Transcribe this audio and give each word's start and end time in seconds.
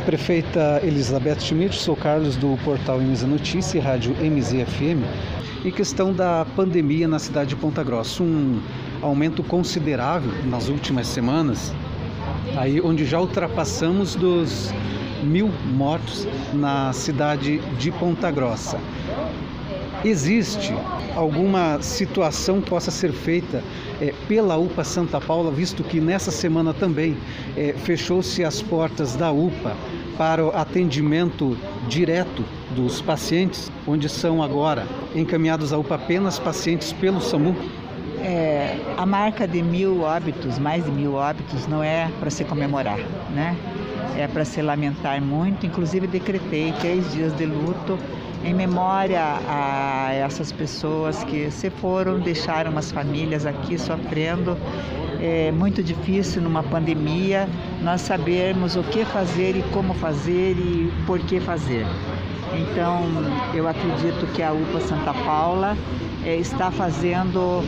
Prefeita 0.00 0.80
Elizabeth 0.82 1.40
Schmidt, 1.40 1.74
sou 1.74 1.94
Carlos 1.94 2.36
do 2.36 2.56
portal 2.64 3.00
MZ 3.00 3.22
Notícia 3.22 3.78
e 3.78 3.80
rádio 3.80 4.14
MZFM. 4.20 5.04
Em 5.64 5.70
questão 5.70 6.12
da 6.12 6.46
pandemia 6.56 7.06
na 7.06 7.18
cidade 7.18 7.50
de 7.50 7.56
Ponta 7.56 7.82
Grossa, 7.84 8.22
um 8.22 8.60
aumento 9.00 9.42
considerável 9.42 10.32
nas 10.46 10.68
últimas 10.68 11.06
semanas, 11.06 11.72
aí 12.56 12.80
onde 12.80 13.04
já 13.04 13.20
ultrapassamos 13.20 14.14
dos 14.14 14.72
mil 15.22 15.50
mortos 15.74 16.26
na 16.52 16.92
cidade 16.92 17.58
de 17.78 17.92
Ponta 17.92 18.30
Grossa. 18.30 18.78
Existe 20.04 20.74
alguma 21.14 21.80
situação 21.80 22.60
que 22.60 22.68
possa 22.68 22.90
ser 22.90 23.12
feita 23.12 23.62
é, 24.00 24.12
pela 24.26 24.56
UPA 24.56 24.82
Santa 24.82 25.20
Paula, 25.20 25.52
visto 25.52 25.84
que 25.84 26.00
nessa 26.00 26.32
semana 26.32 26.74
também 26.74 27.16
é, 27.56 27.72
fechou-se 27.84 28.42
as 28.42 28.60
portas 28.60 29.14
da 29.14 29.30
UPA 29.30 29.76
para 30.18 30.44
o 30.44 30.50
atendimento 30.50 31.56
direto 31.88 32.44
dos 32.74 33.00
pacientes, 33.00 33.70
onde 33.86 34.08
são 34.08 34.42
agora 34.42 34.86
encaminhados 35.14 35.72
à 35.72 35.78
UPA 35.78 35.94
apenas 35.94 36.38
pacientes 36.38 36.92
pelo 36.92 37.20
SAMU? 37.20 37.54
É, 38.20 38.76
a 38.96 39.06
marca 39.06 39.46
de 39.46 39.62
mil 39.62 40.02
óbitos, 40.02 40.58
mais 40.58 40.84
de 40.84 40.90
mil 40.90 41.14
óbitos, 41.14 41.66
não 41.68 41.82
é 41.82 42.10
para 42.18 42.30
se 42.30 42.44
comemorar, 42.44 42.98
né? 43.32 43.56
É 44.16 44.26
para 44.26 44.44
se 44.44 44.60
lamentar 44.62 45.20
muito. 45.22 45.64
Inclusive 45.64 46.06
decretei 46.06 46.72
três 46.80 47.10
dias 47.12 47.36
de 47.36 47.46
luto 47.46 47.98
em 48.44 48.52
memória 48.52 49.20
a 49.48 50.12
essas 50.12 50.50
pessoas 50.50 51.22
que 51.24 51.50
se 51.50 51.70
foram, 51.70 52.18
deixaram 52.18 52.76
as 52.76 52.90
famílias 52.90 53.46
aqui 53.46 53.78
sofrendo. 53.78 54.56
É 55.20 55.52
muito 55.52 55.82
difícil 55.82 56.42
numa 56.42 56.62
pandemia 56.62 57.48
nós 57.82 58.00
sabermos 58.00 58.74
o 58.74 58.82
que 58.82 59.04
fazer 59.04 59.56
e 59.56 59.62
como 59.72 59.94
fazer 59.94 60.56
e 60.58 60.92
por 61.06 61.20
que 61.20 61.38
fazer. 61.38 61.86
Então, 62.54 63.04
eu 63.54 63.66
acredito 63.66 64.26
que 64.34 64.42
a 64.42 64.52
UPA 64.52 64.80
Santa 64.80 65.14
Paula 65.14 65.76
é, 66.24 66.36
está 66.36 66.70
fazendo 66.70 67.64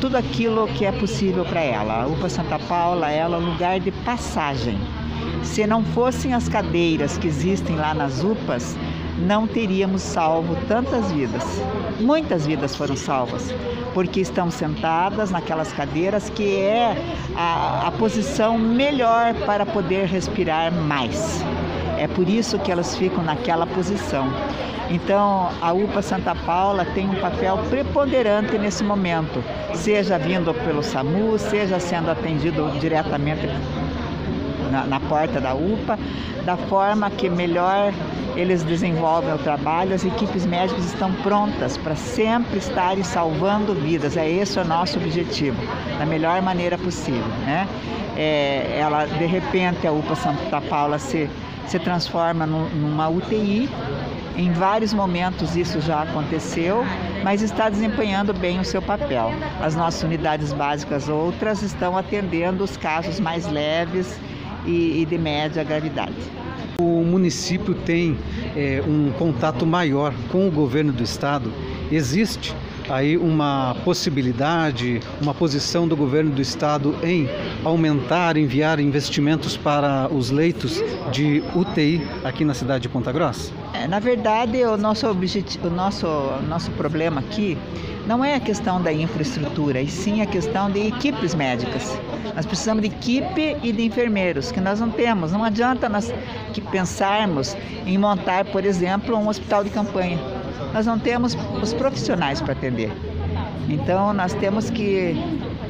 tudo 0.00 0.16
aquilo 0.16 0.66
que 0.68 0.84
é 0.84 0.92
possível 0.92 1.44
para 1.44 1.60
ela. 1.60 2.02
A 2.02 2.06
UPA 2.06 2.28
Santa 2.28 2.58
Paula 2.58 3.10
ela 3.10 3.36
é 3.36 3.40
um 3.40 3.52
lugar 3.52 3.78
de 3.78 3.92
passagem. 3.92 4.78
Se 5.42 5.66
não 5.66 5.84
fossem 5.84 6.34
as 6.34 6.48
cadeiras 6.48 7.16
que 7.16 7.28
existem 7.28 7.76
lá 7.76 7.94
nas 7.94 8.24
UPAs, 8.24 8.76
não 9.18 9.46
teríamos 9.46 10.02
salvo 10.02 10.56
tantas 10.66 11.10
vidas. 11.12 11.44
Muitas 12.00 12.46
vidas 12.46 12.74
foram 12.74 12.96
salvas, 12.96 13.54
porque 13.92 14.20
estão 14.20 14.50
sentadas 14.50 15.30
naquelas 15.30 15.72
cadeiras 15.72 16.28
que 16.30 16.56
é 16.56 16.96
a, 17.36 17.88
a 17.88 17.92
posição 17.92 18.58
melhor 18.58 19.34
para 19.46 19.64
poder 19.64 20.06
respirar 20.06 20.72
mais. 20.72 21.42
É 21.98 22.08
por 22.08 22.28
isso 22.28 22.58
que 22.58 22.72
elas 22.72 22.96
ficam 22.96 23.22
naquela 23.22 23.66
posição. 23.66 24.26
Então, 24.90 25.48
a 25.62 25.72
UPA 25.72 26.02
Santa 26.02 26.34
Paula 26.34 26.84
tem 26.84 27.08
um 27.08 27.14
papel 27.14 27.58
preponderante 27.70 28.58
nesse 28.58 28.84
momento, 28.84 29.42
seja 29.72 30.18
vindo 30.18 30.52
pelo 30.52 30.82
SAMU, 30.82 31.38
seja 31.38 31.80
sendo 31.80 32.10
atendido 32.10 32.70
diretamente 32.78 33.48
na, 34.74 34.84
na 34.84 35.00
porta 35.00 35.40
da 35.40 35.54
UPA, 35.54 35.96
da 36.44 36.56
forma 36.56 37.08
que 37.10 37.30
melhor 37.30 37.92
eles 38.34 38.64
desenvolvem 38.64 39.32
o 39.32 39.38
trabalho, 39.38 39.94
as 39.94 40.04
equipes 40.04 40.44
médicas 40.44 40.84
estão 40.86 41.12
prontas 41.12 41.76
para 41.76 41.94
sempre 41.94 42.58
estarem 42.58 43.04
salvando 43.04 43.72
vidas. 43.72 44.16
É 44.16 44.28
esse 44.28 44.58
o 44.58 44.64
nosso 44.64 44.98
objetivo, 44.98 45.56
da 45.98 46.04
melhor 46.04 46.42
maneira 46.42 46.76
possível. 46.76 47.22
Né? 47.46 47.68
É, 48.16 48.78
ela, 48.80 49.06
de 49.06 49.26
repente, 49.26 49.86
a 49.86 49.92
UPA 49.92 50.16
Santa 50.16 50.60
Paula 50.60 50.98
se, 50.98 51.30
se 51.68 51.78
transforma 51.78 52.44
numa 52.44 53.08
UTI. 53.08 53.70
Em 54.36 54.50
vários 54.50 54.92
momentos 54.92 55.54
isso 55.54 55.80
já 55.80 56.02
aconteceu, 56.02 56.84
mas 57.22 57.40
está 57.40 57.68
desempenhando 57.68 58.34
bem 58.34 58.58
o 58.58 58.64
seu 58.64 58.82
papel. 58.82 59.30
As 59.62 59.76
nossas 59.76 60.02
unidades 60.02 60.52
básicas 60.52 61.08
outras 61.08 61.62
estão 61.62 61.96
atendendo 61.96 62.64
os 62.64 62.76
casos 62.76 63.20
mais 63.20 63.46
leves 63.46 64.18
e, 64.64 65.02
e 65.02 65.06
de 65.06 65.18
média 65.18 65.62
gravidade. 65.62 66.14
O 66.78 67.04
município 67.04 67.74
tem 67.74 68.18
é, 68.56 68.82
um 68.86 69.12
contato 69.12 69.64
maior 69.64 70.12
com 70.30 70.48
o 70.48 70.50
governo 70.50 70.92
do 70.92 71.02
estado. 71.02 71.52
Existe 71.90 72.54
aí 72.88 73.16
uma 73.16 73.76
possibilidade, 73.84 75.00
uma 75.20 75.32
posição 75.32 75.86
do 75.86 75.96
governo 75.96 76.30
do 76.30 76.42
estado 76.42 76.94
em 77.02 77.28
aumentar, 77.64 78.36
enviar 78.36 78.80
investimentos 78.80 79.56
para 79.56 80.08
os 80.12 80.30
leitos 80.30 80.82
de 81.12 81.42
UTI 81.54 82.02
aqui 82.24 82.44
na 82.44 82.54
cidade 82.54 82.82
de 82.82 82.88
Ponta 82.88 83.12
Grossa? 83.12 83.52
É, 83.72 83.86
na 83.86 83.98
verdade, 83.98 84.62
o 84.64 84.76
nosso 84.76 85.06
objetivo, 85.08 85.68
o 85.68 85.70
nosso, 85.70 86.06
nosso 86.48 86.70
problema 86.72 87.20
aqui 87.20 87.56
não 88.06 88.24
é 88.24 88.34
a 88.34 88.40
questão 88.40 88.80
da 88.80 88.92
infraestrutura, 88.92 89.80
e 89.80 89.88
sim 89.88 90.20
a 90.20 90.26
questão 90.26 90.70
de 90.70 90.86
equipes 90.88 91.34
médicas. 91.34 91.98
Nós 92.34 92.44
precisamos 92.44 92.82
de 92.82 92.88
equipe 92.88 93.56
e 93.62 93.72
de 93.72 93.84
enfermeiros, 93.84 94.52
que 94.52 94.60
nós 94.60 94.80
não 94.80 94.90
temos. 94.90 95.32
Não 95.32 95.44
adianta 95.44 95.88
nós 95.88 96.12
que 96.52 96.60
pensarmos 96.60 97.56
em 97.86 97.96
montar, 97.96 98.44
por 98.46 98.64
exemplo, 98.64 99.16
um 99.16 99.28
hospital 99.28 99.64
de 99.64 99.70
campanha. 99.70 100.18
Nós 100.72 100.86
não 100.86 100.98
temos 100.98 101.36
os 101.62 101.72
profissionais 101.72 102.40
para 102.40 102.52
atender. 102.52 102.90
Então 103.68 104.12
nós 104.12 104.34
temos 104.34 104.68
que, 104.68 105.16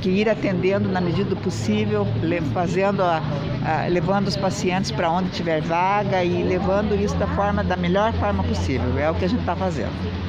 que 0.00 0.08
ir 0.08 0.28
atendendo 0.28 0.88
na 0.88 1.00
medida 1.00 1.28
do 1.28 1.36
possível, 1.36 2.06
fazendo 2.54 3.02
a, 3.02 3.20
a, 3.64 3.88
levando 3.88 4.28
os 4.28 4.36
pacientes 4.36 4.90
para 4.90 5.10
onde 5.10 5.28
tiver 5.30 5.60
vaga 5.60 6.24
e 6.24 6.42
levando 6.42 6.94
isso 6.94 7.14
da 7.16 7.26
forma 7.26 7.62
da 7.62 7.76
melhor 7.76 8.12
forma 8.14 8.42
possível. 8.44 8.98
É 8.98 9.10
o 9.10 9.14
que 9.14 9.24
a 9.24 9.28
gente 9.28 9.40
está 9.40 9.54
fazendo. 9.54 9.92